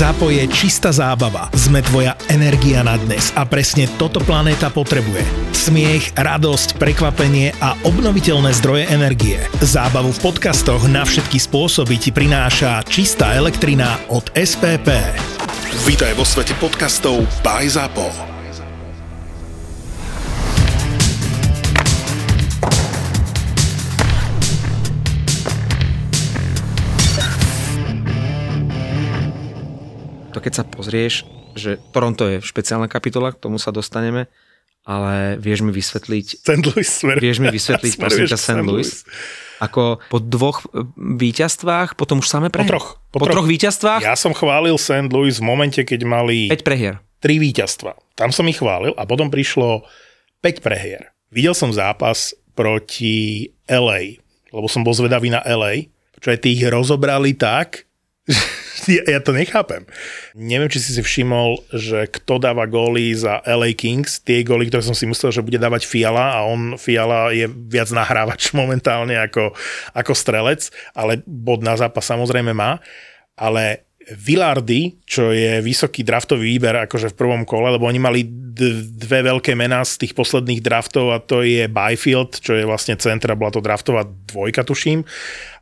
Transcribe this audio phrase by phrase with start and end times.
[0.00, 1.52] Zápo je čistá zábava.
[1.52, 5.20] Sme tvoja energia na dnes a presne toto planéta potrebuje.
[5.52, 9.36] Smiech, radosť, prekvapenie a obnoviteľné zdroje energie.
[9.60, 14.88] Zábavu v podcastoch na všetky spôsoby ti prináša čistá elektrina od SPP.
[15.84, 18.39] Vítaj vo svete podcastov by Zápo.
[30.40, 34.24] To keď sa pozrieš, že Toronto je špeciálna kapitola, k tomu sa dostaneme,
[34.88, 36.40] ale vieš mi vysvetliť...
[36.40, 36.64] St.
[36.64, 37.20] Louis smer.
[37.20, 38.64] Vieš mi vysvetliť, prosím ťa, St.
[38.64, 39.04] Louis.
[39.60, 42.72] Ako po dvoch e, víťazstvách, potom už samé prehier.
[42.72, 42.88] Po troch.
[43.12, 43.44] Po, po troch.
[43.44, 44.00] troch víťazstvách?
[44.00, 45.12] Ja som chválil St.
[45.12, 46.48] Louis v momente, keď mali...
[46.48, 47.04] 5 prehier.
[47.20, 47.92] 3 víťazstva.
[48.16, 49.84] Tam som ich chválil a potom prišlo
[50.40, 51.12] 5 prehier.
[51.28, 54.24] Videl som zápas proti LA,
[54.56, 57.84] lebo som bol zvedavý na LA, čo aj tí ich rozobrali tak,
[58.96, 59.84] ja, ja to nechápem.
[60.36, 64.84] Neviem, či si si všimol, že kto dáva góly za LA Kings, tie góly, ktoré
[64.84, 69.52] som si myslel, že bude dávať Fiala a on, Fiala je viac nahrávač momentálne ako,
[69.94, 72.78] ako strelec, ale bod na zápas samozrejme má,
[73.38, 79.22] ale Villardy, čo je vysoký draftový výber akože v prvom kole, lebo oni mali dve
[79.22, 83.54] veľké mená z tých posledných draftov a to je Byfield, čo je vlastne centra, bola
[83.54, 85.06] to draftová dvojka, tuším,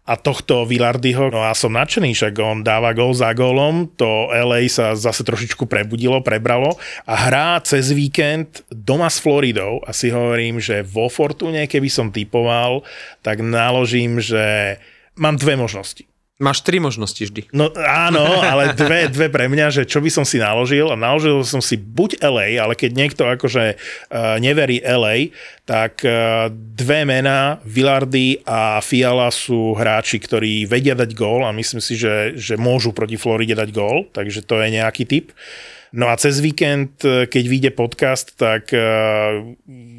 [0.09, 4.65] a tohto Villardyho, no a som nadšený, však on dáva gól za gólom, to LA
[4.73, 9.85] sa zase trošičku prebudilo, prebralo a hrá cez víkend doma s Floridou.
[9.85, 12.81] A si hovorím, že vo Fortune, keby som typoval,
[13.21, 14.81] tak naložím, že
[15.21, 17.51] mám dve možnosti Máš tri možnosti vždy.
[17.51, 21.43] No áno, ale dve, dve pre mňa, že čo by som si naložil a naložil
[21.43, 25.35] som si buď LA, ale keď niekto akože uh, neverí LA,
[25.67, 31.83] tak uh, dve mená, Villardy a Fiala sú hráči, ktorí vedia dať gól a myslím
[31.83, 35.35] si, že, že môžu proti Floride dať gól, takže to je nejaký typ.
[35.35, 38.85] Uh, No a cez víkend, e, keď vyjde podcast, tak e,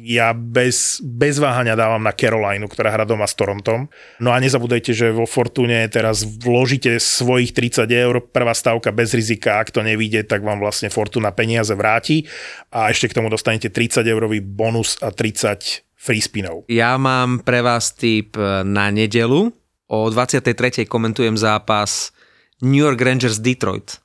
[0.06, 3.90] ja bez, bez váhania dávam na Carolinu, ktorá hrá doma s Torontom.
[4.22, 9.58] No a nezabudajte, že vo Fortune teraz vložíte svojich 30 eur, prvá stavka bez rizika,
[9.58, 12.22] ak to nevíde, tak vám vlastne Fortuna peniaze vráti
[12.70, 16.64] a ešte k tomu dostanete 30 eurový bonus a 30 free spinov.
[16.70, 19.52] Ja mám pre vás tip na nedelu.
[19.90, 20.86] O 23.
[20.86, 22.14] komentujem zápas
[22.62, 23.98] New York Rangers Detroit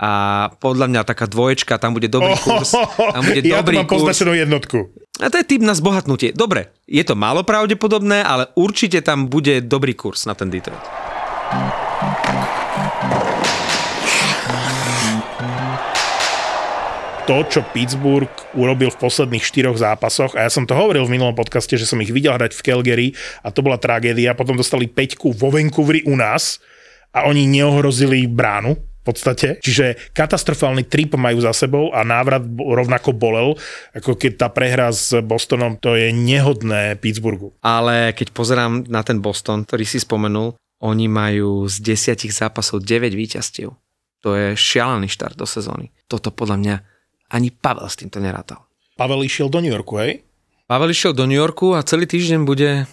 [0.00, 0.10] a
[0.56, 2.72] podľa mňa taká dvoječka, tam bude dobrý oh, kurz.
[2.96, 4.16] Tam bude ja dobrý mám kurz.
[4.16, 4.88] jednotku.
[5.20, 6.32] A to je typ na zbohatnutie.
[6.32, 10.80] Dobre, je to málo pravdepodobné, ale určite tam bude dobrý kurz na ten Detroit.
[17.30, 21.38] to, čo Pittsburgh urobil v posledných štyroch zápasoch, a ja som to hovoril v minulom
[21.38, 23.08] podcaste, že som ich videl hrať v Calgary
[23.46, 26.58] a to bola tragédia, potom dostali peťku vo Vancouveri u nás
[27.14, 28.74] a oni neohrozili bránu,
[29.10, 29.58] podstate.
[29.58, 33.58] Čiže katastrofálny trip majú za sebou a návrat rovnako bolel,
[33.92, 37.52] ako keď tá prehra s Bostonom, to je nehodné Pittsburghu.
[37.60, 43.12] Ale keď pozerám na ten Boston, ktorý si spomenul, oni majú z desiatich zápasov 9
[43.12, 43.74] víťazstiev.
[44.24, 45.92] To je šialený štart do sezóny.
[46.08, 46.76] Toto podľa mňa
[47.32, 48.68] ani Pavel s týmto nerátal.
[48.96, 50.20] Pavel išiel do New Yorku, hej?
[50.68, 52.84] Pavel išiel do New Yorku a celý týždeň bude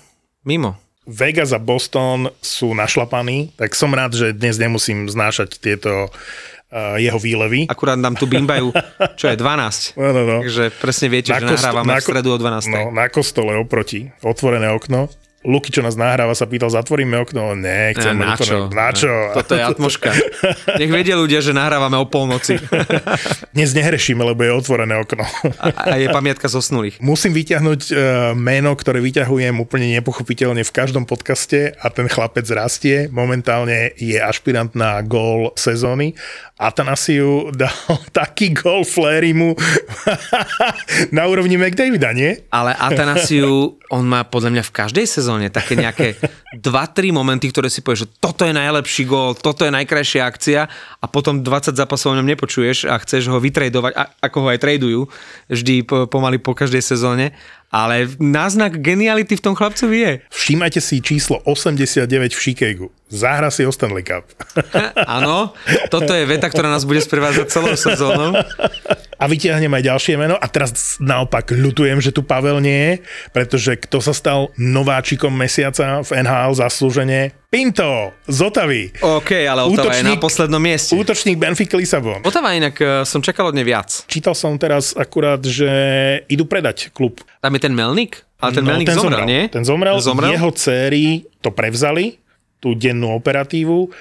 [0.47, 0.79] mimo.
[1.07, 7.15] Vegas a Boston sú našlapaní, tak som rád, že dnes nemusím znášať tieto uh, jeho
[7.15, 7.65] výlevy.
[7.65, 8.75] Akurát nám tu bimbajú,
[9.15, 9.95] čo je 12.
[9.97, 10.37] No, no, no.
[10.43, 12.67] Takže presne viete, na že kosto- nahrávame na ko- v stredu o 12.
[12.67, 15.07] No, na kostole oproti, otvorené okno.
[15.47, 17.55] Luky, čo nás nahráva, sa pýtal, zatvoríme okno.
[17.55, 18.67] Ne, chcem na čo?
[18.67, 19.31] Na čo?
[19.31, 20.11] Toto je atmoška.
[20.75, 22.59] Nech vedia ľudia, že nahrávame o polnoci.
[23.55, 25.23] Dnes nehrešíme, lebo je otvorené okno.
[25.63, 26.99] A, a je pamiatka zosnulých.
[26.99, 27.95] Musím vyťahnuť uh,
[28.35, 33.07] meno, ktoré vyťahujem úplne nepochopiteľne v každom podcaste a ten chlapec rastie.
[33.07, 36.11] Momentálne je ašpirant na gól sezóny.
[36.57, 37.71] Atanasiu dal
[38.17, 39.53] taký gól Flairimu
[41.15, 42.41] na úrovni McDavida, nie?
[42.49, 46.17] Ale Atanasiu, on má podľa mňa v každej sezóne sezóne také nejaké
[46.57, 50.61] 2-3 momenty, ktoré si povieš, že toto je najlepší gól, toto je najkrajšia akcia
[50.97, 55.01] a potom 20 zápasov o ňom nepočuješ a chceš ho vytredovať, ako ho aj tradujú,
[55.45, 60.13] vždy pomaly po každej sezóne ale náznak geniality v tom chlapcovi je.
[60.31, 62.87] Všímajte si číslo 89 v Chicagu.
[63.07, 64.27] Zahra si o Stanley Cup.
[65.07, 65.55] Áno,
[65.87, 68.35] toto je veta, ktorá nás bude sprevádzať celou sezónou.
[69.17, 72.93] A vytiahnem aj ďalšie meno a teraz naopak ľutujem, že tu Pavel nie je,
[73.31, 77.31] pretože kto sa stal nováčikom mesiaca v NHL zaslúžene?
[77.47, 78.91] Pinto z Otavy.
[78.99, 80.91] OK, ale Otava útočník, je na poslednom mieste.
[80.99, 82.19] Útočník Benfica Lisabon.
[82.27, 84.03] Otava inak uh, som čakal od nej viac.
[84.03, 85.63] Čítal som teraz akurát, že
[86.27, 87.23] idú predať klub.
[87.39, 88.19] Tam je ten Melnik?
[88.43, 89.41] Ale ten no, Melnik ten zomrel, zomrel, nie?
[89.47, 92.19] Ten zomrel, zomrel, jeho céry to prevzali,
[92.59, 93.95] tú dennú operatívu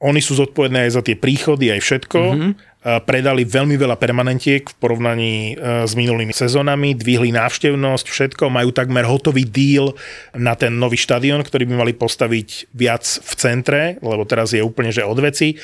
[0.00, 2.20] Oni sú zodpovední aj za tie príchody, aj všetko.
[2.20, 2.52] Mm-hmm.
[2.80, 8.48] Predali veľmi veľa permanentiek v porovnaní e, s minulými sezónami, dvihli návštevnosť, všetko.
[8.48, 9.92] Majú takmer hotový deal
[10.32, 14.88] na ten nový štadión, ktorý by mali postaviť viac v centre, lebo teraz je úplne
[14.88, 15.60] že od veci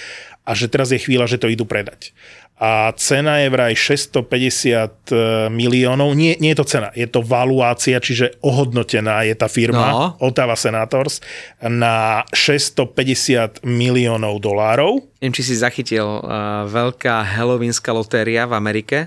[0.47, 2.15] a že teraz je chvíľa, že to idú predať
[2.57, 5.17] a cena je vraj 650 e,
[5.53, 6.17] miliónov.
[6.17, 10.01] Nie, nie je to cena, je to valuácia, čiže ohodnotená je tá firma no.
[10.25, 11.21] Ottawa Senators
[11.61, 15.05] na 650 miliónov dolárov.
[15.21, 18.99] Neviem, či si zachytil uh, veľká halloweenská lotéria v Amerike.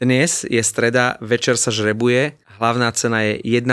[0.00, 3.68] Dnes je streda, večer sa žrebuje, hlavná cena je 1,2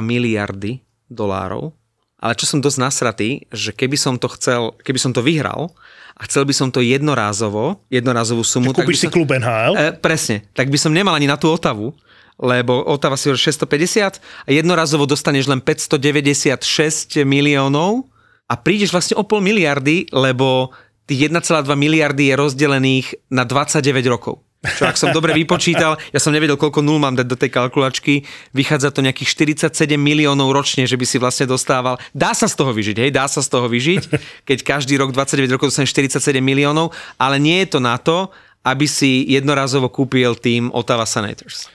[0.00, 0.80] miliardy
[1.12, 1.76] dolárov.
[2.16, 5.76] Ale čo som dosť nasratý, že keby som to chcel, keby som to vyhral,
[6.14, 8.70] a chcel by som to jednorázovo, jednorazovú sumu.
[8.70, 9.74] Tak kúpiš si som, klub NHL?
[9.74, 11.90] E, presne, tak by som nemal ani na tú Otavu,
[12.38, 18.06] lebo Otava si 650 a jednorazovo dostaneš len 596 miliónov
[18.46, 20.70] a prídeš vlastne o pol miliardy, lebo
[21.06, 24.40] tých 1,2 miliardy je rozdelených na 29 rokov.
[24.64, 28.24] Čo ak som dobre vypočítal, ja som nevedel, koľko nul mám dať do tej kalkulačky,
[28.56, 29.28] vychádza to nejakých
[29.68, 32.00] 47 miliónov ročne, že by si vlastne dostával.
[32.16, 34.02] Dá sa z toho vyžiť, hej, dá sa z toho vyžiť,
[34.48, 38.32] keď každý rok 29 rokov dostane 47 miliónov, ale nie je to na to,
[38.64, 41.68] aby si jednorazovo kúpil tým Ottawa Senators.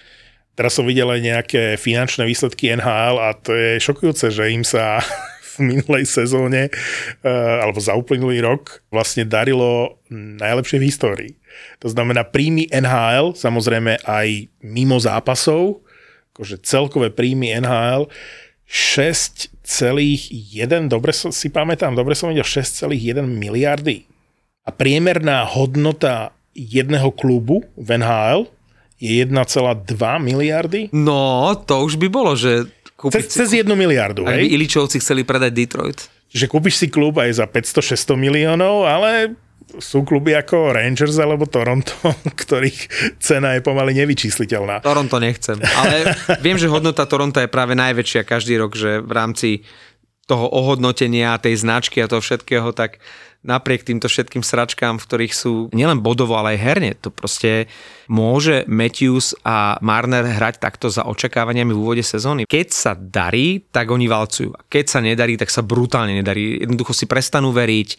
[0.57, 4.99] Teraz som videl aj nejaké finančné výsledky NHL a to je šokujúce, že im sa
[5.59, 11.33] minulej sezóne eh, alebo za uplynulý rok vlastne darilo najlepšie v histórii.
[11.83, 15.83] To znamená príjmy NHL, samozrejme aj mimo zápasov,
[16.33, 18.07] akože celkové príjmy NHL
[18.69, 20.29] 6,1,
[20.85, 24.05] dobre si pamätám, dobre som videl 6,1 miliardy.
[24.61, 28.45] A priemerná hodnota jedného klubu v NHL
[29.01, 29.89] je 1,2
[30.21, 30.91] miliardy.
[30.93, 32.67] No, to už by bolo, že
[32.99, 33.37] kúpiť cez, si...
[33.39, 35.99] cez jednu miliardu, Ak by Iličovci chceli predať Detroit.
[36.29, 39.39] Že kúpiš si klub aj za 500-600 miliónov, ale
[39.77, 41.93] sú kluby ako Rangers alebo Toronto,
[42.41, 42.79] ktorých
[43.21, 44.81] cena je pomaly nevyčísliteľná.
[44.81, 49.49] Toronto nechcem, ale viem, že hodnota Toronto je práve najväčšia každý rok, že v rámci
[50.29, 53.01] toho ohodnotenia, tej značky a toho všetkého, tak
[53.39, 57.71] napriek týmto všetkým sračkám, v ktorých sú nielen bodovo, ale aj herne, to proste
[58.11, 62.43] môže Matthews a Marner hrať takto za očakávaniami v úvode sezóny.
[62.43, 64.51] Keď sa darí, tak oni valcujú.
[64.67, 66.59] Keď sa nedarí, tak sa brutálne nedarí.
[66.59, 67.89] Jednoducho si prestanú veriť,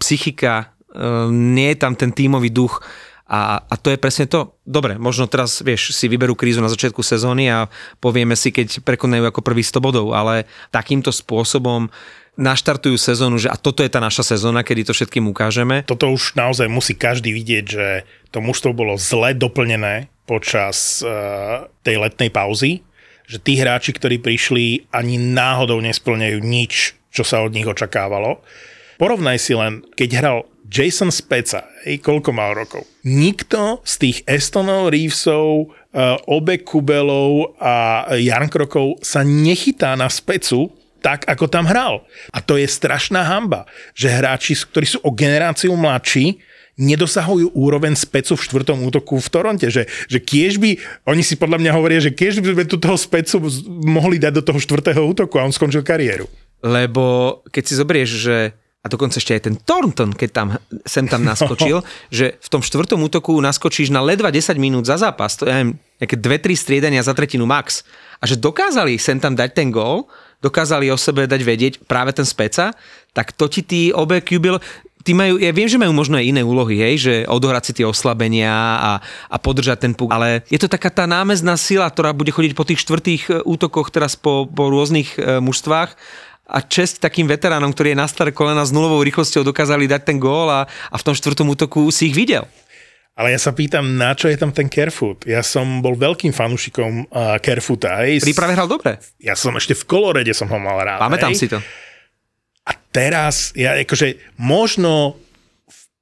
[0.00, 2.82] psychika Ehm, nie je tam ten tímový duch
[3.30, 4.58] a, a to je presne to.
[4.66, 7.70] Dobre, možno teraz, vieš, si vyberú krízu na začiatku sezóny a
[8.02, 11.86] povieme si, keď prekonajú ako prvý 100 bodov, ale takýmto spôsobom
[12.40, 15.84] naštartujú sezónu, že a toto je tá naša sezóna, kedy to všetkým ukážeme.
[15.84, 17.86] Toto už naozaj musí každý vidieť, že
[18.32, 22.80] to mužstvo bolo zle doplnené počas uh, tej letnej pauzy,
[23.28, 28.40] že tí hráči, ktorí prišli, ani náhodou nesplňajú nič, čo sa od nich očakávalo.
[28.96, 30.38] Porovnaj si len, keď hral
[30.70, 32.86] Jason Speca, hej, koľko mal rokov?
[33.02, 40.79] Nikto z tých Estonov, Reevesov, uh, Obe Kubelov a Jan Krokov sa nechytá na Specu
[41.00, 42.04] tak, ako tam hral.
[42.30, 43.66] A to je strašná hamba,
[43.96, 46.38] že hráči, ktorí sú o generáciu mladší,
[46.80, 51.60] nedosahujú úroveň specu v štvrtom útoku v Toronte, že, že kiež by, oni si podľa
[51.60, 53.36] mňa hovoria, že kiež by sme tu toho specu
[53.84, 56.24] mohli dať do toho štvrtého útoku a on skončil kariéru.
[56.64, 58.36] Lebo keď si zobrieš, že
[58.80, 60.48] a dokonca ešte aj ten Thornton, keď tam
[60.88, 61.84] sem tam naskočil,
[62.16, 66.16] že v tom štvrtom útoku naskočíš na ledva 10 minút za zápas, to je nejaké
[66.16, 67.84] 2-3 striedania za tretinu max.
[68.20, 70.04] A že dokázali sem tam dať ten gól,
[70.44, 72.72] dokázali o sebe dať vedieť práve ten speca,
[73.16, 74.60] tak to ti tí obe Kubil,
[75.04, 77.86] tí majú, ja viem, že majú možno aj iné úlohy, hej, že odohrať si tie
[77.88, 78.92] oslabenia a,
[79.28, 82.68] a podržať ten puk, ale je to taká tá námezná sila, ktorá bude chodiť po
[82.68, 85.96] tých štvrtých e, útokoch teraz po, po rôznych e, mužstvách
[86.50, 90.18] a čest takým veteránom, ktorí je na staré kolena s nulovou rýchlosťou dokázali dať ten
[90.18, 92.44] gól a, a v tom štvrtom útoku si ich videl.
[93.20, 95.28] Ale ja sa pýtam, na čo je tam ten Kerfoot?
[95.28, 98.00] Ja som bol veľkým fanúšikom uh, Kerfoota.
[98.00, 98.24] Hej.
[98.24, 98.96] Príprave hral dobre.
[99.20, 101.04] Ja som ešte v kolorede som ho mal rád.
[101.04, 101.44] Pamätám hej.
[101.44, 101.60] si to.
[102.64, 105.20] A teraz, ja akože možno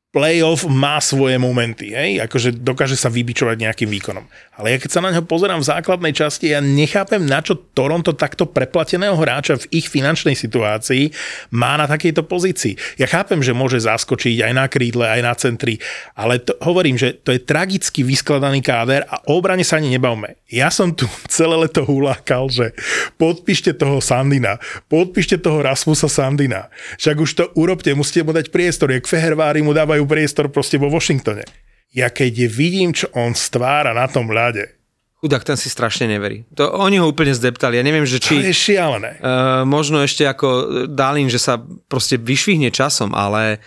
[0.09, 2.25] playoff má svoje momenty, hej?
[2.25, 4.25] akože dokáže sa vybičovať nejakým výkonom.
[4.59, 8.17] Ale ja keď sa na neho pozerám v základnej časti, ja nechápem, na čo Toronto
[8.17, 11.15] takto preplateného hráča v ich finančnej situácii
[11.55, 12.75] má na takejto pozícii.
[12.99, 15.79] Ja chápem, že môže zaskočiť aj na krídle, aj na centri,
[16.19, 20.41] ale to, hovorím, že to je tragicky vyskladaný káder a o obrane sa ani nebavme.
[20.51, 22.75] Ja som tu celé leto hulákal, že
[23.21, 24.59] podpíšte toho Sandina,
[24.91, 26.73] podpíšte toho Rasmusa Sandina.
[26.99, 30.79] Však už to urobte, musíte mu dať priestor, jak Fehervári mu dávajú dávajú priestor proste
[30.79, 31.43] vo Washingtone.
[31.91, 34.79] Ja keď vidím, čo on stvára na tom ľade,
[35.19, 36.47] Chudák, ten si strašne neverí.
[36.55, 37.75] To, oni ho úplne zdeptali.
[37.75, 38.39] Ja neviem, že či...
[38.39, 39.19] To je šialené.
[39.19, 40.47] Uh, možno ešte ako
[40.87, 41.59] Dalin, že sa
[41.91, 43.59] proste vyšvihne časom, ale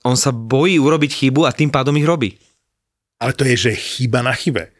[0.00, 2.40] on sa bojí urobiť chybu a tým pádom ich robí.
[3.20, 4.72] Ale to je, že chyba na chybe.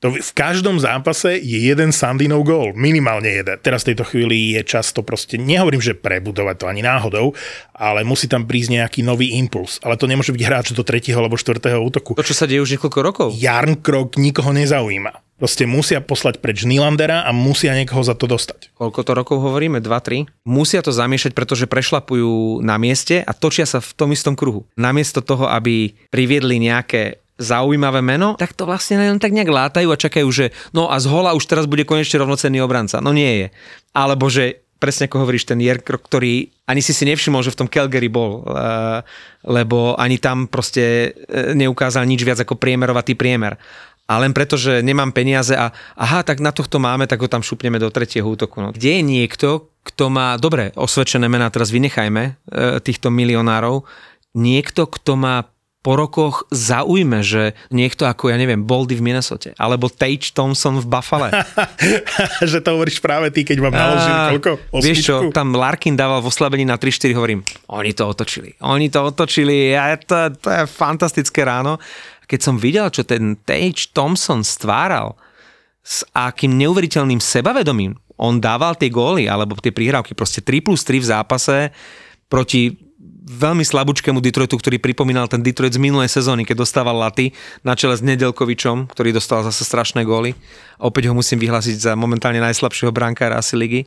[0.00, 3.60] To v každom zápase je jeden Sandinov gól, minimálne jeden.
[3.60, 7.36] Teraz v tejto chvíli je často proste, nehovorím, že prebudovať to ani náhodou,
[7.76, 9.76] ale musí tam prísť nejaký nový impuls.
[9.84, 12.16] Ale to nemôže byť hráč do tretieho alebo štvrtého útoku.
[12.16, 13.28] To, čo sa deje už niekoľko rokov.
[13.36, 15.20] Jarn Krok nikoho nezaujíma.
[15.36, 18.72] Proste musia poslať preč Nylandera a musia niekoho za to dostať.
[18.76, 19.84] Koľko to rokov hovoríme?
[19.84, 20.28] 2-3?
[20.48, 24.64] Musia to zamiešať, pretože prešlapujú na mieste a točia sa v tom istom kruhu.
[24.80, 29.96] Namiesto toho, aby priviedli nejaké zaujímavé meno, tak to vlastne len tak nejak látajú a
[29.96, 33.00] čakajú, že no a z hola už teraz bude konečne rovnocenný obranca.
[33.00, 33.46] No nie je.
[33.96, 37.68] Alebo že presne ako hovoríš, ten Jerk, ktorý ani si si nevšimol, že v tom
[37.68, 39.04] Calgary bol, eh,
[39.44, 43.60] lebo ani tam proste eh, neukázal nič viac ako priemerovatý priemer.
[44.10, 47.46] A len preto, že nemám peniaze a aha, tak na tohto máme, tak ho tam
[47.46, 48.58] šupneme do tretieho útoku.
[48.58, 48.74] No.
[48.74, 52.34] Kde je niekto, kto má, dobre, osvedčené mená, teraz vynechajme eh,
[52.82, 53.86] týchto milionárov,
[54.34, 55.46] niekto, kto má
[55.80, 60.86] po rokoch zaujme, že niekto ako, ja neviem, Boldy v Minnesota, alebo Tage Thompson v
[60.86, 61.32] Buffale.
[62.52, 64.50] že to hovoríš práve ty, keď vám naložili koľko?
[64.76, 64.84] Osmičku?
[64.84, 67.40] Vieš čo, tam Larkin dával v oslabení na 3-4, hovorím,
[67.72, 68.52] oni to otočili.
[68.60, 71.80] Oni to otočili a to, to je fantastické ráno.
[72.28, 75.16] Keď som videl, čo ten Tage Thompson stváral,
[75.80, 81.00] s akým neuveriteľným sebavedomím on dával tie góly, alebo tie prihrávky, proste 3 plus 3
[81.00, 81.56] v zápase
[82.28, 82.76] proti
[83.30, 87.30] veľmi slabúčkému Detroitu, ktorý pripomínal ten Detroit z minulej sezóny, keď dostával laty
[87.62, 90.34] na čele s Nedelkovičom, ktorý dostal zase strašné góly.
[90.82, 93.82] Opäť ho musím vyhlásiť za momentálne najslabšieho brankára asi ligy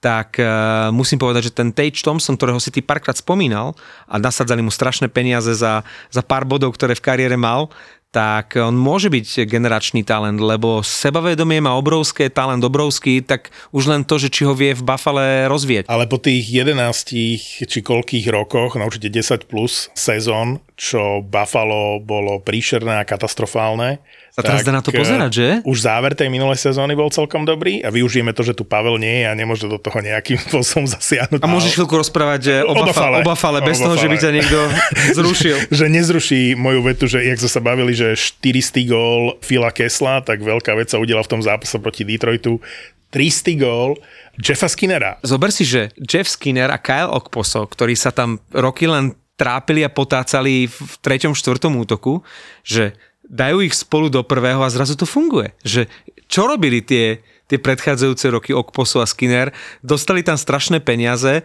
[0.00, 3.76] tak uh, musím povedať, že ten Tage Thompson, ktorého si ty párkrát spomínal
[4.08, 7.68] a nasadzali mu strašné peniaze za, za pár bodov, ktoré v kariére mal,
[8.10, 14.02] tak on môže byť generačný talent, lebo sebavedomie má obrovské, talent obrovský, tak už len
[14.02, 15.86] to, že či ho vie v Buffale rozvieť.
[15.86, 22.42] Ale po tých 11 či koľkých rokoch, no určite 10 plus sezón, čo Buffalo bolo
[22.42, 24.02] príšerné a katastrofálne,
[24.38, 25.48] a teraz dá na to pozerať, že?
[25.66, 29.22] Už záver tej minulej sezóny bol celkom dobrý a využijeme to, že tu Pavel nie
[29.22, 31.42] je a nemôže do toho nejakým spôsobom zasiahnuť.
[31.42, 34.58] A môžeš chvíľku rozprávať že o, Bafale, o Bafale, bez toho, že by ťa niekto
[35.18, 35.56] zrušil.
[35.68, 40.40] že nezruší moju vetu, že jak sme sa bavili, že 400 gól Fila Kesla, tak
[40.40, 42.62] veľká vec sa udela v tom zápase proti Detroitu.
[43.10, 43.98] 300 gól
[44.38, 45.18] Jeffa Skinnera.
[45.26, 49.90] Zober si, že Jeff Skinner a Kyle Okposo, ktorí sa tam roky len trápili a
[49.90, 52.20] potácali v treťom, štvrtom útoku,
[52.60, 52.92] že
[53.30, 55.54] dajú ich spolu do prvého a zrazu to funguje.
[55.62, 55.86] Že
[56.26, 59.54] čo robili tie, tie predchádzajúce roky Okposo a Skinner?
[59.78, 61.42] Dostali tam strašné peniaze, e,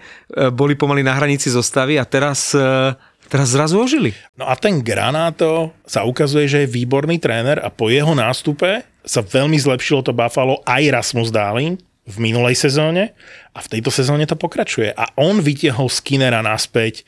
[0.50, 4.14] boli pomaly na hranici zostavy a teraz e, Teraz zrazu ožili.
[4.38, 9.22] No a ten Granato sa ukazuje, že je výborný tréner a po jeho nástupe sa
[9.26, 13.18] veľmi zlepšilo to Buffalo aj Rasmus Darling v minulej sezóne
[13.50, 14.94] a v tejto sezóne to pokračuje.
[14.94, 17.02] A on vytiahol Skinnera naspäť,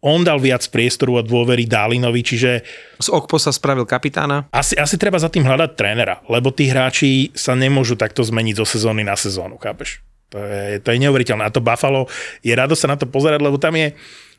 [0.00, 2.64] on dal viac priestoru a dôvery Dálinovi, čiže...
[3.00, 4.48] Z Okpo sa spravil kapitána?
[4.52, 8.66] Asi, asi treba za tým hľadať trénera, lebo tí hráči sa nemôžu takto zmeniť zo
[8.66, 10.00] sezóny na sezónu, chápeš?
[10.30, 11.42] To je, to je neuveriteľné.
[11.44, 12.06] A to Buffalo,
[12.40, 13.92] je rado sa na to pozerať, lebo tam je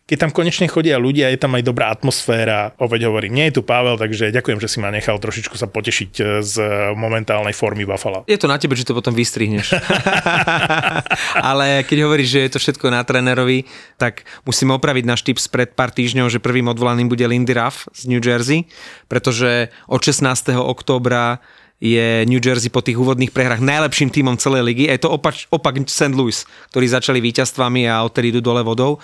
[0.10, 2.76] keď tam konečne chodia ľudia, je tam aj dobrá atmosféra.
[2.84, 6.12] Oveď hovorím, nie je tu Pavel, takže ďakujem, že si ma nechal trošičku sa potešiť
[6.20, 6.56] e, z
[7.00, 8.28] momentálnej formy Buffalo.
[8.28, 9.72] Je to na tebe, že to potom vystrihneš.
[11.48, 13.64] Ale keď hovoríš, že je to všetko na trénerovi,
[13.96, 18.12] tak musíme opraviť náš tips pred pár týždňov, že prvým odvolaným bude Lindy Ruff z
[18.12, 18.68] New Jersey,
[19.08, 20.28] pretože od 16.
[20.60, 21.40] októbra
[21.82, 24.86] je New Jersey po tých úvodných prehrách najlepším tímom celej ligy.
[24.86, 26.14] Je to opak, opak St.
[26.14, 29.02] Louis, ktorí začali víťazstvami a odtedy idú dole vodou.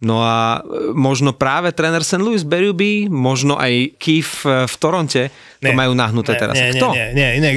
[0.00, 2.24] No a e, možno práve tréner St.
[2.24, 5.28] Louis Berube, možno aj Keith v Toronte
[5.60, 6.54] to nie, majú nahnuté nie, teraz.
[6.56, 6.88] Nie, Kto?
[6.96, 7.52] Nie, nie, nie,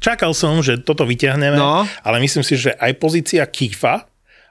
[0.00, 1.84] čakal som, že toto vyťahneme, no.
[1.84, 4.08] ale myslím si, že aj pozícia Keefa,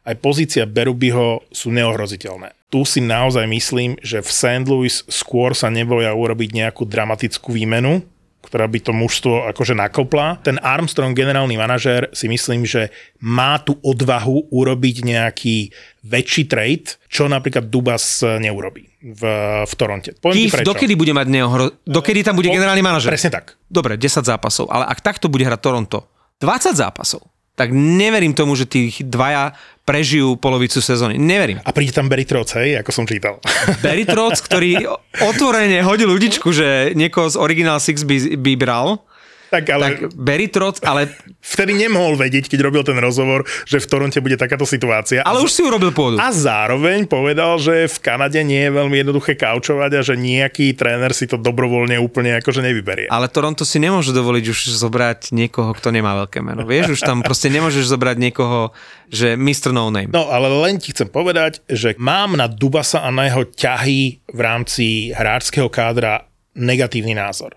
[0.08, 2.54] aj pozícia Berubyho sú neohroziteľné.
[2.70, 4.64] Tu si naozaj myslím, že v St.
[4.70, 8.06] Louis skôr sa neboja urobiť nejakú dramatickú výmenu,
[8.48, 10.40] ktorá by to mužstvo akože nakopla.
[10.40, 12.90] Ten Armstrong, generálny manažér, si myslím, že
[13.20, 15.76] má tú odvahu urobiť nejaký
[16.08, 19.22] väčší trade, čo napríklad Dubas neurobí v,
[19.68, 20.16] v Toronte.
[20.16, 21.76] Poviem Keith, dokedy bude mať neohro...
[21.84, 23.12] Dokedy tam bude generálny manažer?
[23.12, 23.60] Presne tak.
[23.68, 26.08] Dobre, 10 zápasov, ale ak takto bude hrať Toronto,
[26.40, 27.28] 20 zápasov,
[27.58, 31.18] tak neverím tomu, že tých dvaja prežijú polovicu sezóny.
[31.18, 31.58] Neverím.
[31.66, 33.42] A príde tam Barry Trotz, hej, ako som čítal.
[33.86, 34.86] Barry Trotz, ktorý
[35.26, 39.02] otvorene hodil ľudičku, že niekoho z Original Six by, by bral,
[39.48, 39.86] Tak ale...
[39.96, 41.08] tak Barry Trotz, ale...
[41.48, 45.24] Vtedy nemohol vedieť, keď robil ten rozhovor, že v Toronte bude takáto situácia.
[45.24, 46.20] Ale už si urobil pôdu.
[46.20, 51.16] A zároveň povedal, že v Kanade nie je veľmi jednoduché kaučovať a že nejaký tréner
[51.16, 53.08] si to dobrovoľne úplne akože nevyberie.
[53.08, 56.68] Ale Toronto si nemôže dovoliť už zobrať niekoho, kto nemá veľké meno.
[56.68, 58.76] Vieš, už tam proste nemôžeš zobrať niekoho,
[59.08, 59.72] že Mr.
[59.72, 60.12] No Name.
[60.12, 64.40] No ale len ti chcem povedať, že mám na Dubasa a na jeho ťahy v
[64.44, 66.28] rámci hráčského kádra
[66.60, 67.56] negatívny názor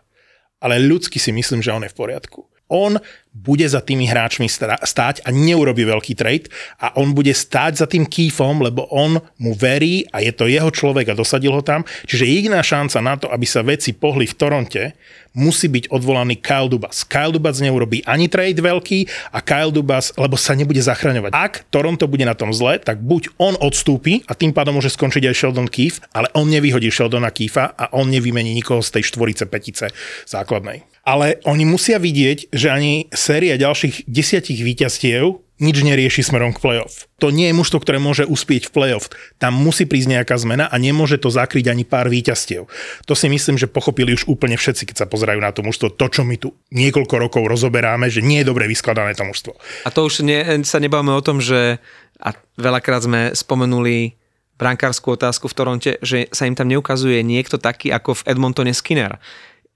[0.61, 2.50] ale ľudsky si myslím, že on je v poriadku.
[2.71, 2.97] On
[3.31, 6.50] bude za tými hráčmi stáť a neurobi veľký trade
[6.83, 10.67] a on bude stáť za tým kýfom, lebo on mu verí a je to jeho
[10.67, 11.87] človek a dosadil ho tam.
[12.11, 14.83] Čiže jediná šanca na to, aby sa veci pohli v Toronte,
[15.31, 17.07] musí byť odvolaný Kyle Dubas.
[17.07, 21.31] Kyle Dubas neurobí ani trade veľký a Kyle Dubas, lebo sa nebude zachraňovať.
[21.31, 25.31] Ak Toronto bude na tom zle, tak buď on odstúpi a tým pádom môže skončiť
[25.31, 29.47] aj Sheldon Keefe, ale on nevyhodí Sheldona Keefa a on nevymení nikoho z tej štvorice,
[29.47, 29.95] petice
[30.27, 30.89] základnej.
[31.04, 37.04] Ale oni musia vidieť, že ani séria ďalších desiatich víťazstiev nič nerieši smerom k playoff.
[37.21, 39.12] To nie je mužstvo, ktoré môže uspieť v playoff.
[39.37, 42.64] Tam musí prísť nejaká zmena a nemôže to zakryť ani pár víťazstiev.
[43.04, 45.92] To si myslím, že pochopili už úplne všetci, keď sa pozerajú na to mužstvo.
[46.00, 49.52] To, čo my tu niekoľko rokov rozoberáme, že nie je dobre vyskladané to mužstvo.
[49.85, 51.76] A to už nie, sa nebavíme o tom, že
[52.21, 54.16] a veľakrát sme spomenuli
[54.61, 59.16] brankárskú otázku v Toronte, že sa im tam neukazuje niekto taký ako v Edmontone Skinner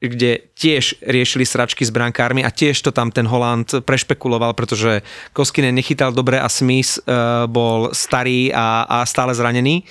[0.02, 5.00] kde tiež riešili sračky s brankármi a tiež to tam ten Holand prešpekuloval, pretože
[5.32, 9.86] Koskinen nechytal dobre a Smith uh, bol starý a, a stále zranený.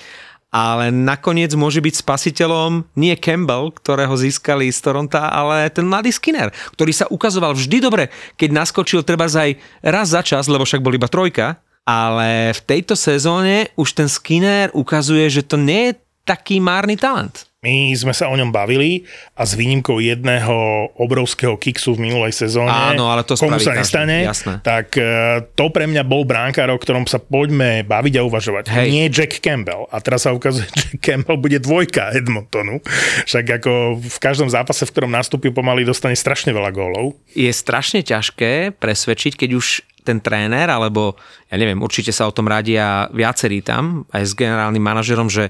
[0.54, 6.54] Ale nakoniec môže byť spasiteľom nie Campbell, ktorého získali z Toronta, ale ten mladý Skinner,
[6.78, 8.06] ktorý sa ukazoval vždy dobre,
[8.38, 12.94] keď naskočil treba aj raz za čas, lebo však bol iba trojka, ale v tejto
[12.94, 17.50] sezóne už ten Skinner ukazuje, že to nie je taký márny talent.
[17.64, 22.68] My sme sa o ňom bavili a s výnimkou jedného obrovského kiksu v minulej sezóne,
[22.68, 24.60] Áno, ale to komu sa nestane, jasné.
[24.60, 28.64] tak e, to pre mňa bol bránkár, o ktorom sa poďme baviť a uvažovať.
[28.68, 28.88] Hej.
[28.92, 29.88] Nie Jack Campbell.
[29.88, 32.84] A teraz sa ukazuje, že Campbell bude dvojka Edmontonu.
[33.24, 37.16] Však ako v každom zápase, v ktorom nastúpil, pomaly dostane strašne veľa gólov.
[37.32, 39.66] Je strašne ťažké presvedčiť, keď už
[40.04, 41.16] ten tréner, alebo
[41.48, 45.48] ja neviem, určite sa o tom radia viacerí tam, aj s generálnym manažerom, že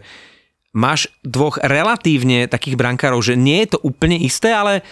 [0.75, 4.83] máš dvoch relatívne takých brankárov, že nie je to úplne isté, ale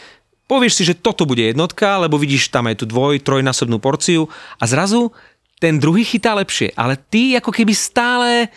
[0.46, 4.30] povieš si, že toto bude jednotka, lebo vidíš tam aj tú dvoj, trojnásobnú porciu
[4.62, 5.10] a zrazu
[5.58, 8.50] ten druhý chytá lepšie, ale ty ako keby stále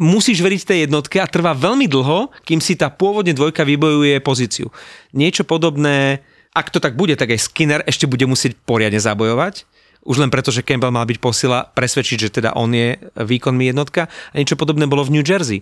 [0.00, 4.72] musíš veriť tej jednotke a trvá veľmi dlho, kým si tá pôvodne dvojka vybojuje pozíciu.
[5.12, 9.68] Niečo podobné, ak to tak bude, tak aj Skinner ešte bude musieť poriadne zabojovať,
[10.00, 14.08] už len preto, že Campbell mal byť posila presvedčiť, že teda on je výkonný jednotka.
[14.32, 15.60] A niečo podobné bolo v New Jersey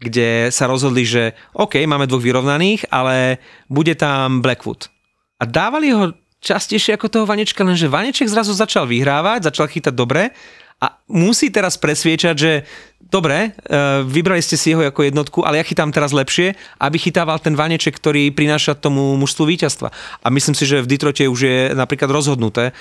[0.00, 3.36] kde sa rozhodli, že OK, máme dvoch vyrovnaných, ale
[3.68, 4.88] bude tam Blackwood.
[5.36, 10.32] A dávali ho častejšie ako toho Vanečka, lenže Vaneček zrazu začal vyhrávať, začal chytať dobre
[10.80, 12.52] a musí teraz presviečať, že
[13.10, 17.36] dobre, e, vybrali ste si ho ako jednotku, ale ja chytám teraz lepšie, aby chytával
[17.42, 19.92] ten vaneček, ktorý prináša tomu mužstvu víťazstva.
[20.24, 22.72] A myslím si, že v Detroite už je napríklad rozhodnuté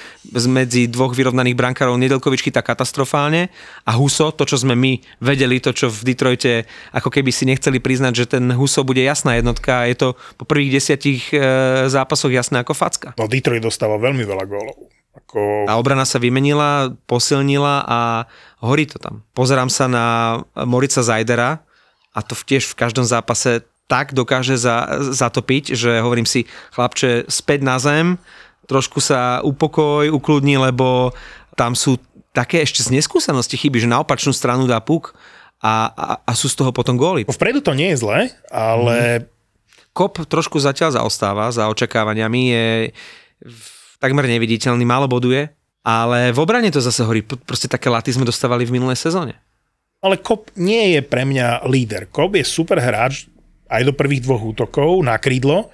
[0.48, 2.00] medzi dvoch vyrovnaných brankárov.
[2.00, 3.52] Nedelkovič chytá katastrofálne
[3.84, 7.82] a Huso, to čo sme my vedeli, to čo v Detroite ako keby si nechceli
[7.82, 10.08] priznať, že ten Huso bude jasná jednotka a je to
[10.40, 11.42] po prvých desiatich e,
[11.90, 13.12] zápasoch jasné ako facka.
[13.20, 14.99] No Detroit dostáva veľmi veľa gólov.
[15.30, 15.70] Ako...
[15.70, 18.00] Tá obrana sa vymenila, posilnila a
[18.66, 19.22] horí to tam.
[19.38, 20.06] Pozerám sa na
[20.66, 21.62] Morica Zajdera
[22.18, 27.62] a to tiež v každom zápase tak dokáže za, zatopiť, že hovorím si, chlapče, späť
[27.62, 28.18] na zem,
[28.66, 31.14] trošku sa upokoj, ukludni, lebo
[31.54, 32.02] tam sú
[32.34, 35.14] také ešte z neskúsenosti chyby, že na opačnú stranu dá puk
[35.62, 37.26] a, a, a sú z toho potom góly.
[37.30, 38.98] Vpredu to nie je zle, ale...
[39.22, 39.38] Mm.
[39.90, 42.66] Kop trošku zatiaľ zaostáva za očakávaniami, je
[44.00, 45.52] takmer neviditeľný, málo boduje
[45.84, 47.24] ale v obrane to zase horí.
[47.24, 49.40] Proste také laty sme dostávali v minulej sezóne.
[50.00, 52.08] Ale Kop nie je pre mňa líder.
[52.12, 53.28] Kop je super hráč
[53.68, 55.70] aj do prvých dvoch útokov na krídlo,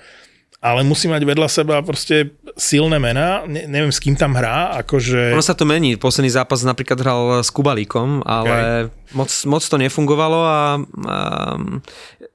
[0.59, 3.45] ale musí mať vedľa seba proste silné mená.
[3.45, 4.73] Ne, neviem, s kým tam hrá.
[4.81, 5.29] Akože...
[5.37, 5.93] Ono sa to mení.
[5.93, 9.13] Posledný zápas napríklad hral s Kubalíkom, ale okay.
[9.13, 11.17] moc, moc to nefungovalo a, a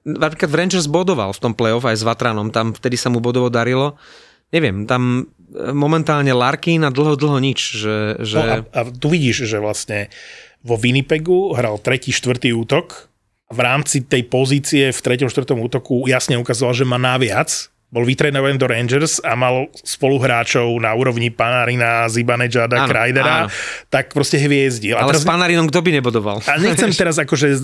[0.06, 2.54] napríklad Rangers bodoval v tom playoff aj s Vatranom.
[2.54, 3.98] Tam vtedy sa mu bodovo darilo
[4.50, 7.60] neviem, tam momentálne Larkin a dlho, dlho nič.
[7.82, 8.38] Že, že...
[8.38, 10.08] No a, a tu vidíš, že vlastne
[10.60, 13.10] vo Winnipegu hral tretí, štvrtý útok.
[13.50, 18.54] V rámci tej pozície v treťom, štvrtom útoku jasne ukazoval, že má naviac bol vytrenovaný
[18.54, 23.50] do Rangers a mal spoluhráčov na úrovni Panarina, Zibanejada, Krajdera,
[23.90, 24.94] tak proste hviezdil.
[24.94, 26.38] Ale teraz, s Panarinom kto by nebodoval?
[26.46, 27.60] A nechcem teraz akože uh,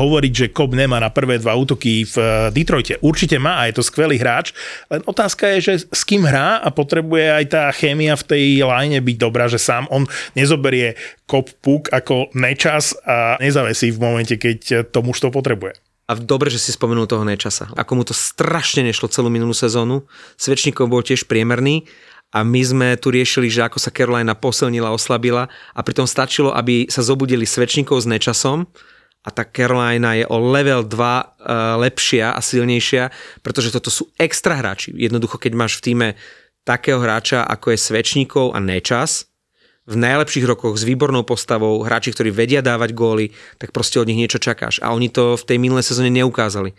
[0.00, 2.96] hovoriť, že Cobb nemá na prvé dva útoky v uh, Detroite.
[3.04, 4.56] Určite má a je to skvelý hráč,
[4.88, 8.96] len otázka je, že s kým hrá a potrebuje aj tá chémia v tej line
[9.04, 10.96] byť dobrá, že sám on nezoberie
[11.28, 15.76] Cobb puk ako nečas a nezavesí v momente, keď to mužstvo potrebuje.
[16.08, 17.68] A dobre, že si spomenul toho Nečasa.
[17.76, 20.08] Ako mu to strašne nešlo celú minulú sezónu.
[20.40, 21.84] Svečníkov bol tiež priemerný
[22.32, 26.88] a my sme tu riešili, že ako sa Carolina posilnila, oslabila a pritom stačilo, aby
[26.88, 28.64] sa zobudili Svečníkov s Nečasom
[29.20, 31.22] a tá Carolina je o level 2 uh, e,
[31.84, 33.12] lepšia a silnejšia,
[33.44, 34.96] pretože toto sú extra hráči.
[34.96, 36.08] Jednoducho, keď máš v týme
[36.64, 39.27] takého hráča, ako je Svečníkov a Nečas,
[39.88, 44.20] v najlepších rokoch s výbornou postavou, hráči, ktorí vedia dávať góly, tak proste od nich
[44.20, 44.84] niečo čakáš.
[44.84, 46.76] A oni to v tej minulej sezóne neukázali.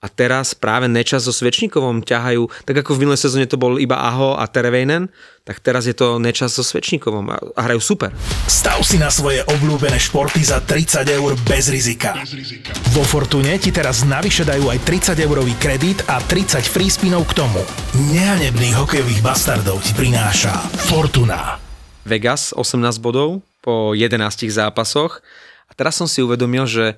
[0.00, 4.00] A teraz práve Nečas so Svečníkovom ťahajú, tak ako v minulej sezóne to bol iba
[4.00, 5.12] Aho a Terevejnen,
[5.44, 8.08] tak teraz je to Nečas so Svečníkovom a hrajú super.
[8.48, 12.16] Stav si na svoje obľúbené športy za 30 eur bez rizika.
[12.16, 12.72] bez rizika.
[12.96, 17.44] Vo Fortune ti teraz navyše dajú aj 30 eurový kredit a 30 free spinov k
[17.44, 17.60] tomu.
[18.08, 21.69] Nehanebných hokejových bastardov ti prináša Fortuna.
[22.04, 25.20] Vegas 18 bodov po 11 zápasoch.
[25.68, 26.96] A teraz som si uvedomil, že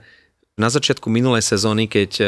[0.56, 2.26] na začiatku minulej sezóny, keď e,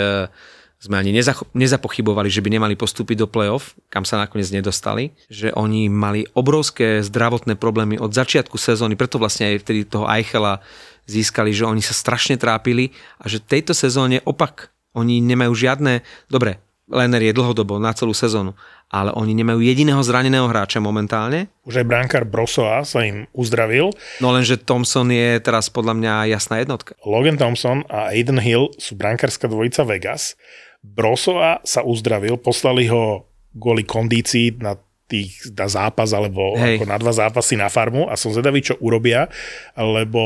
[0.80, 1.16] sme ani
[1.56, 7.00] nezapochybovali, že by nemali postúpiť do play-off, kam sa nakoniec nedostali, že oni mali obrovské
[7.00, 10.60] zdravotné problémy od začiatku sezóny, preto vlastne aj vtedy toho Eichela
[11.08, 16.60] získali, že oni sa strašne trápili a že tejto sezóne opak, oni nemajú žiadne, dobre,
[16.84, 18.52] Lener je dlhodobo na celú sezónu,
[18.92, 21.48] ale oni nemajú jediného zraneného hráča momentálne.
[21.64, 23.88] Už aj brankár Brosoa sa im uzdravil.
[24.20, 26.92] No lenže Thompson je teraz podľa mňa jasná jednotka.
[27.08, 30.36] Logan Thompson a Aiden Hill sú brankárska dvojica Vegas.
[30.84, 33.24] Brosoa sa uzdravil, poslali ho
[33.56, 34.76] kvôli kondícii na
[35.08, 36.80] tých na zápas alebo Hej.
[36.80, 39.28] ako na dva zápasy na farmu a som zvedavý, čo urobia,
[39.76, 40.20] lebo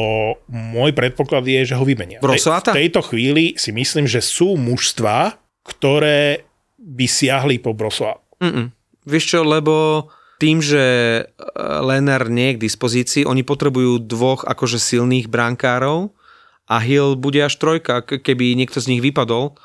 [0.50, 2.22] môj predpoklad je, že ho vymenia.
[2.22, 2.74] Brosoata?
[2.74, 6.47] V tejto chvíli si myslím, že sú mužstva, ktoré
[6.78, 8.22] by siahli po Brosoa.
[8.38, 8.70] Mm-mm.
[9.04, 10.06] Vieš čo, lebo
[10.38, 10.84] tým, že
[11.18, 11.22] e,
[11.58, 16.14] Lenar nie je k dispozícii, oni potrebujú dvoch akože silných brankárov
[16.70, 19.58] a Hill bude až trojka, keby niekto z nich vypadol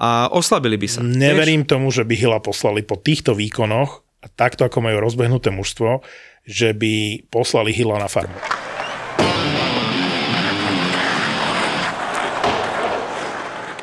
[0.00, 1.00] a oslabili by sa.
[1.04, 1.70] Neverím vieš?
[1.70, 6.00] tomu, že by Hilla poslali po týchto výkonoch a takto ako majú rozbehnuté mužstvo,
[6.48, 8.63] že by poslali Hilla na farmu.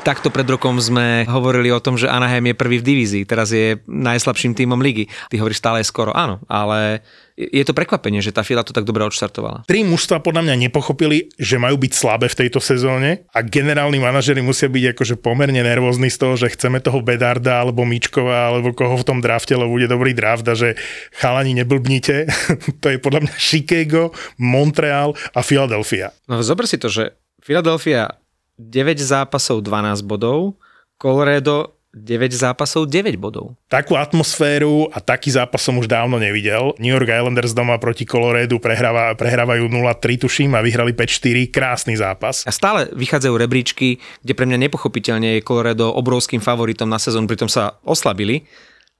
[0.02, 3.78] Takto pred rokom sme hovorili o tom, že Anaheim je prvý v divízii, teraz je
[3.86, 5.06] najslabším tímom ligy.
[5.30, 7.06] Ty hovoríš stále skoro, áno, ale
[7.38, 9.62] je to prekvapenie, že tá Fila to tak dobre odštartovala.
[9.70, 14.42] Tri mužstva podľa mňa nepochopili, že majú byť slabé v tejto sezóne a generálni manažeri
[14.42, 18.98] musia byť akože pomerne nervózni z toho, že chceme toho Bedarda alebo Mičkova alebo koho
[18.98, 20.74] v tom drafte, lebo bude dobrý draft a že
[21.14, 22.26] chalani neblbnite.
[22.82, 24.10] to je podľa mňa Chicago,
[24.42, 26.10] Montreal a Philadelphia.
[26.26, 28.21] No zober si to, že Philadelphia
[28.60, 30.56] 9 zápasov 12 bodov,
[31.00, 33.52] Colorado 9 zápasov, 9 bodov.
[33.68, 36.72] Takú atmosféru a taký zápas som už dávno nevidel.
[36.80, 41.52] New York Islanders doma proti Colorado prehráva, prehrávajú 0-3 tuším a vyhrali 5-4.
[41.52, 42.48] Krásny zápas.
[42.48, 47.52] A stále vychádzajú rebríčky, kde pre mňa nepochopiteľne je Colorado obrovským favoritom na sezónu, pritom
[47.52, 48.48] sa oslabili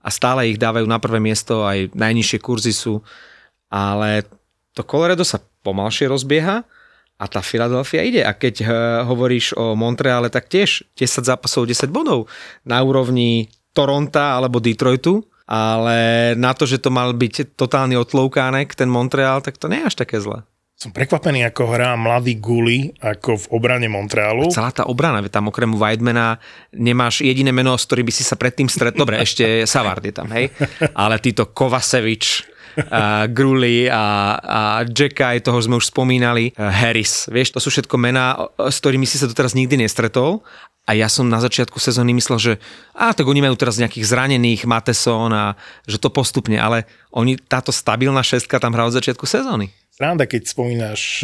[0.04, 3.00] a stále ich dávajú na prvé miesto, aj najnižšie kurzy sú.
[3.72, 4.28] Ale
[4.76, 6.68] to Colorado sa pomalšie rozbieha
[7.22, 8.22] a tá Philadelphia ide.
[8.26, 8.68] A keď uh,
[9.06, 12.26] hovoríš o Montreale, tak tiež 10 zápasov, 10 bodov
[12.66, 18.90] na úrovni Toronta alebo Detroitu, ale na to, že to mal byť totálny otloukánek, ten
[18.90, 20.42] Montreal, tak to nie je až také zle.
[20.82, 24.50] Som prekvapený, ako hrá mladý Guli ako v obrane Montrealu.
[24.50, 26.42] Celá tá obrana, tam okrem Weidmana
[26.74, 29.06] nemáš jediné meno, s ktorým by si sa predtým stretol.
[29.06, 30.50] Dobre, ešte Savard je tam, hej?
[30.98, 37.28] Ale títo Kovacevič, uh, Gruli a, a Jacka, aj toho sme už spomínali, uh, Harris.
[37.28, 40.40] Vieš, to sú všetko mená, s ktorými si sa doteraz nikdy nestretol
[40.82, 42.52] a ja som na začiatku sezóny myslel, že
[42.90, 45.54] a tak oni majú teraz nejakých zranených, Mateson a
[45.86, 49.70] že to postupne, ale oni, táto stabilná šestka tam hrá od začiatku sezóny.
[49.92, 51.22] Sranda, keď spomínaš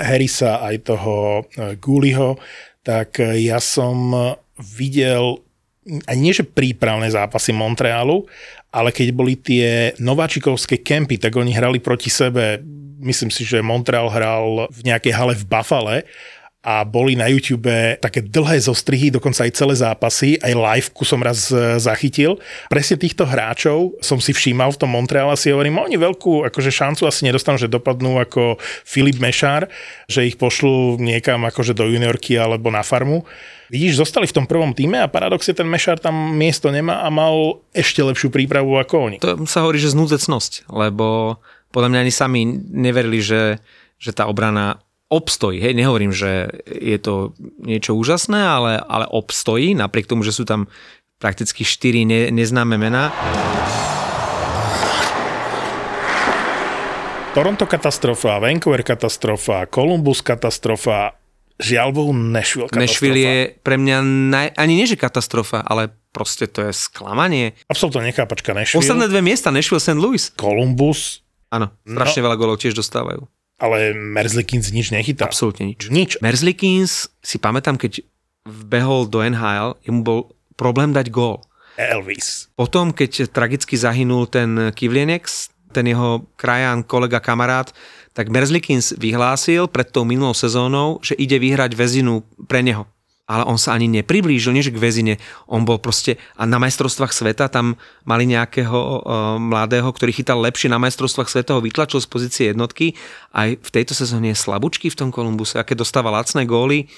[0.00, 1.46] Harrisa aj toho
[1.78, 2.40] Guliho,
[2.82, 4.10] tak ja som
[4.58, 5.44] videl
[6.04, 8.28] a nie že prípravné zápasy Montrealu,
[8.68, 12.60] ale keď boli tie nováčikovské kempy, tak oni hrali proti sebe,
[13.00, 15.96] myslím si, že Montreal hral v nejakej hale v Buffale
[16.58, 17.70] a boli na YouTube
[18.02, 22.42] také dlhé zostrihy, dokonca aj celé zápasy, aj live som raz e, zachytil.
[22.66, 27.06] Presne týchto hráčov som si všímal v tom Montreale si hovorím, oni veľkú akože šancu
[27.06, 29.70] asi nedostanú, že dopadnú ako Filip Mešár,
[30.10, 33.22] že ich pošlú niekam akože do juniorky alebo na farmu.
[33.70, 37.62] Vidíš, zostali v tom prvom týme a paradoxe ten Mešár tam miesto nemá a mal
[37.70, 39.16] ešte lepšiu prípravu ako oni.
[39.22, 41.38] To sa hovorí, že znúdecnosť, lebo
[41.70, 42.40] podľa mňa ani sami
[42.74, 43.62] neverili, že,
[44.00, 45.60] že tá obrana obstojí.
[45.60, 47.32] Hej, nehovorím, že je to
[47.64, 50.68] niečo úžasné, ale, ale obstojí, napriek tomu, že sú tam
[51.16, 53.10] prakticky štyri ne, neznáme mená.
[57.32, 61.14] Toronto katastrofa, Vancouver katastrofa, Columbus katastrofa,
[61.56, 62.82] žiaľ Bohu Nashville katastrofa.
[62.82, 67.54] Nashville je pre mňa naj, ani nie že katastrofa, ale proste to je sklamanie.
[67.70, 68.82] Absolutne nechápačka Nashville.
[68.82, 69.96] Posledné dve miesta, Nashville, St.
[69.96, 70.20] Louis.
[70.34, 71.22] Columbus.
[71.48, 72.24] Áno, strašne no.
[72.28, 73.24] veľa golov tiež dostávajú.
[73.58, 75.26] Ale Merzlikins nič nechytá.
[75.26, 75.90] Absolútne nič.
[75.90, 76.10] Nič.
[76.22, 78.06] Merzlikins, si pamätám, keď
[78.46, 80.20] vbehol do NHL, jemu bol
[80.54, 81.42] problém dať gól.
[81.78, 82.50] Elvis.
[82.58, 87.70] Potom, keď tragicky zahynul ten Kivlienex, ten jeho krajan, kolega, kamarát,
[88.14, 92.86] tak Merzlikins vyhlásil pred tou minulou sezónou, že ide vyhrať väzinu pre neho
[93.28, 95.20] ale on sa ani nepriblížil, než k väzine.
[95.44, 97.76] On bol proste, a na majstrovstvách sveta tam
[98.08, 98.98] mali nejakého uh,
[99.36, 102.96] mladého, ktorý chytal lepšie na majstrovstvách sveta, ho vytlačil z pozície jednotky.
[103.36, 106.88] Aj v tejto sezóne je slabúčky v tom Kolumbuse, aké dostáva lacné góly.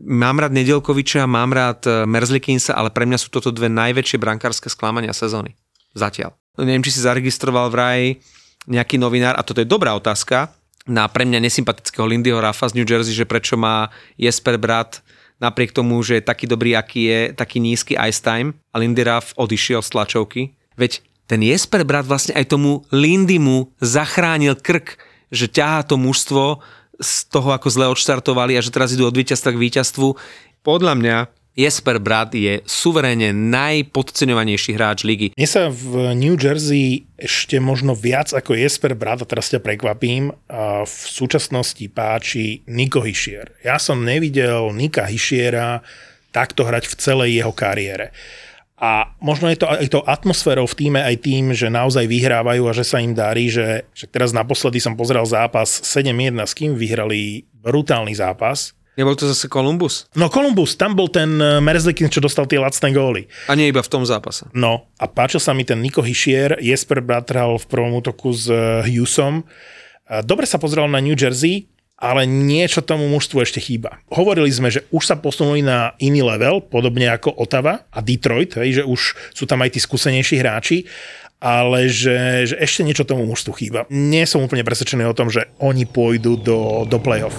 [0.00, 4.72] Mám rád Nedelkoviča, mám rád e, Merzlikinsa, ale pre mňa sú toto dve najväčšie brankárske
[4.72, 5.52] sklamania sezóny.
[5.92, 6.32] Zatiaľ.
[6.56, 8.16] Neviem, či si zaregistroval vraj
[8.64, 10.56] nejaký novinár, a toto je dobrá otázka,
[10.88, 15.04] na pre mňa nesympatického Lindyho Rafa z New Jersey, že prečo má Jesper Brat
[15.40, 19.32] napriek tomu, že je taký dobrý, aký je, taký nízky ice time a Lindy Ruff
[19.34, 20.42] odišiel z tlačovky.
[20.76, 25.00] Veď ten Jesper brat vlastne aj tomu Lindymu zachránil krk,
[25.32, 26.60] že ťahá to mužstvo
[27.00, 30.18] z toho, ako zle odštartovali a že teraz idú od víťazstva k víťazstvu.
[30.60, 31.16] Podľa mňa
[31.58, 35.26] Jesper Brad je suverénne najpodceňovanejší hráč ligy.
[35.34, 40.30] Mne sa v New Jersey ešte možno viac ako Jesper Brad, a teraz ťa prekvapím,
[40.86, 43.50] v súčasnosti páči Niko Hischier.
[43.66, 45.82] Ja som nevidel Nika Hischiera
[46.30, 48.14] takto hrať v celej jeho kariére.
[48.80, 52.72] A možno je to aj to atmosférou v týme, aj tým, že naozaj vyhrávajú a
[52.72, 57.44] že sa im darí, že, že teraz naposledy som pozrel zápas 7-1, s kým vyhrali
[57.60, 60.04] brutálny zápas Nebol to zase Columbus?
[60.12, 63.24] No Columbus, tam bol ten eh, Merzlikin, čo dostal tie lacné góly.
[63.48, 64.44] A nie iba v tom zápase.
[64.52, 68.84] No a páčil sa mi ten Niko Hischier, Jesper Bratral v prvom útoku s eh,
[68.84, 69.48] Hughesom.
[70.26, 74.02] Dobre sa pozrel na New Jersey, ale niečo tomu mužstvu ešte chýba.
[74.10, 78.82] Hovorili sme, že už sa posunuli na iný level, podobne ako Otava a Detroit, hej,
[78.82, 80.82] že už sú tam aj tí skúsenejší hráči,
[81.38, 83.86] ale že, že ešte niečo tomu mužstvu chýba.
[83.86, 87.38] Nie som úplne presvedčený o tom, že oni pôjdu do, do play-off.